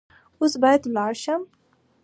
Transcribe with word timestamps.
اوس 0.39 0.53
باید 0.61 0.81
ولاړ 0.87 1.13
شم. 1.23 1.41